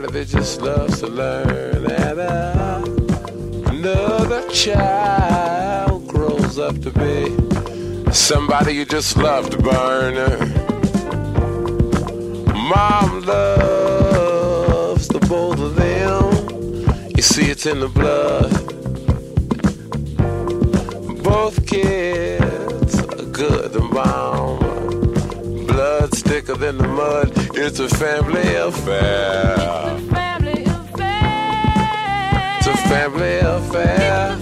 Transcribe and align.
Somebody 0.00 0.24
that 0.24 0.28
just 0.28 0.62
loves 0.62 1.00
to 1.00 1.06
learn. 1.08 1.84
And 1.90 2.20
uh, 2.20 2.82
another 3.70 4.48
child 4.48 6.08
grows 6.08 6.58
up 6.58 6.80
to 6.80 6.90
be 6.90 8.12
somebody 8.12 8.72
you 8.72 8.86
just 8.86 9.18
love 9.18 9.50
to 9.50 9.58
burn. 9.58 10.14
Mom 12.46 13.20
loves 13.26 15.08
the 15.08 15.18
both 15.28 15.60
of 15.60 15.74
them. 15.76 17.12
You 17.14 17.22
see, 17.22 17.50
it's 17.50 17.66
in 17.66 17.80
the 17.80 17.88
blood. 17.88 18.50
Both 21.22 21.66
kids 21.66 22.98
are 22.98 23.26
good 23.26 23.76
and 23.76 23.90
bomb 23.90 24.60
blood 25.66 26.10
thicker 26.12 26.54
than 26.54 26.78
the 26.78 26.88
mud. 26.88 27.39
It's 27.70 27.78
a 27.78 27.88
family 27.88 28.56
affair. 28.56 29.54
It's 29.54 30.02
a 30.02 30.12
family 30.12 30.64
affair. 30.64 32.56
It's 32.58 32.66
a 32.66 32.76
family 32.88 33.38
affair. 33.38 34.39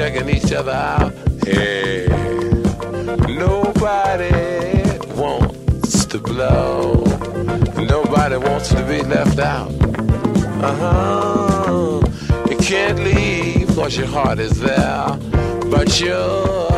Checking 0.00 0.30
each 0.30 0.50
other 0.50 0.72
out. 0.72 1.12
Hey, 1.44 2.06
nobody 3.28 4.32
wants 5.14 6.06
to 6.06 6.18
blow. 6.18 7.04
Nobody 7.76 8.38
wants 8.38 8.70
to 8.70 8.82
be 8.88 9.02
left 9.02 9.38
out. 9.38 9.70
Uh 10.64 10.74
huh. 10.80 12.00
You 12.48 12.56
can't 12.56 12.98
leave 13.00 13.68
cause 13.74 13.94
your 13.94 14.06
heart 14.06 14.38
is 14.38 14.58
there. 14.58 15.18
But 15.70 16.00
you, 16.00 16.06
you 16.06 16.69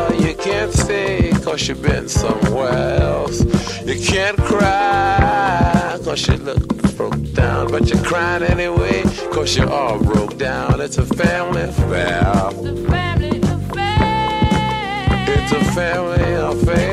can't 0.43 0.73
stay 0.73 1.31
cause 1.41 1.69
you've 1.69 1.81
been 1.81 2.09
somewhere 2.09 2.99
else. 2.99 3.39
You 3.85 3.95
can't 4.05 4.37
cry 4.37 5.97
cause 6.03 6.27
you 6.27 6.35
look 6.35 6.67
broke 6.97 7.31
down. 7.33 7.71
But 7.71 7.89
you're 7.89 8.03
crying 8.03 8.43
anyway 8.43 9.03
cause 9.31 9.55
you're 9.55 9.69
all 9.69 9.99
broke 9.99 10.37
down. 10.37 10.81
It's 10.81 10.97
a 10.97 11.05
family 11.05 11.61
affair. 11.61 12.49
It's 12.51 12.67
a 12.67 12.75
family 12.89 13.41
affair. 13.41 15.07
It's 15.29 15.51
a 15.53 15.63
family 15.71 16.33
affair. 16.33 16.92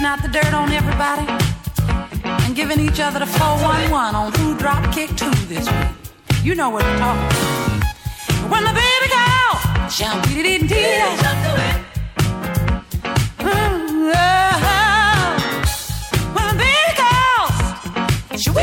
Dishing 0.00 0.12
out 0.12 0.22
the 0.22 0.28
dirt 0.28 0.54
on 0.54 0.72
everybody 0.72 1.26
and 2.24 2.56
giving 2.56 2.80
each 2.80 3.00
other 3.00 3.18
the 3.18 3.26
411 3.26 4.14
on 4.14 4.32
who 4.32 4.56
drop 4.56 4.94
kick 4.94 5.14
two 5.14 5.30
this 5.46 5.70
week. 5.70 5.88
You 6.42 6.54
know 6.54 6.70
what 6.70 6.84
we're 6.84 6.96
talking 6.96 7.22
about. 7.26 7.84
When 8.50 8.64
the 8.64 8.72
baby 8.72 9.08
calls, 9.12 9.92
shout 9.94 10.24
dee 10.24 10.42
dee 10.42 10.58
dee 10.58 10.68
dee. 10.68 11.00
When 16.34 16.46
the 16.48 16.56
baby 16.56 16.92
calls, 16.96 17.56
shout 18.42 18.54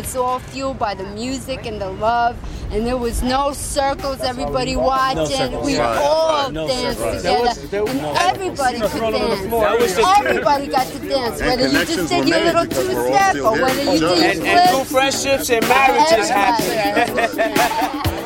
was 0.00 0.16
all 0.16 0.38
fueled 0.38 0.78
by 0.78 0.94
the 0.94 1.04
music 1.04 1.66
and 1.66 1.80
the 1.80 1.90
love. 1.90 2.36
And 2.70 2.86
there 2.86 2.96
was 2.98 3.22
no 3.22 3.52
circles, 3.52 4.20
everybody 4.20 4.76
watching. 4.76 5.26
circles. 5.26 5.64
we 5.66 5.78
Right. 5.78 5.98
all 5.98 6.50
No 6.50 6.68
danced 6.68 6.98
circles. 7.00 7.16
together. 7.22 7.38
There 7.38 7.42
was- 7.48 7.70
there 7.70 7.82
was- 7.84 7.92
and 7.92 8.02
no 8.02 8.12
everybody 8.20 8.80
could 8.80 8.90
Thrown 8.90 9.14
on 9.14 9.20
the 9.22 9.28
dance. 9.36 9.48
floor. 9.48 9.62
That 9.64 9.80
was 9.80 9.94
the- 9.94 10.14
everybody 10.18 10.66
got 10.66 10.86
to 10.86 10.98
dance, 10.98 11.40
whether 11.40 11.66
you 11.68 11.84
just 11.84 12.08
did 12.10 12.28
your 12.28 12.38
little 12.40 12.64
because 12.66 12.88
we're 12.88 13.00
all 13.00 13.08
two-step 13.08 13.36
or 13.44 13.52
whether 13.62 13.82
you 13.82 13.98
Just- 13.98 14.14
did 14.16 14.24
And, 14.36 14.44
your 14.44 14.54
and 14.56 14.60
flip. 14.70 14.78
new 14.78 14.84
friendships 14.84 15.50
and 15.50 15.68
marriages 15.68 16.28
happen. 16.28 18.14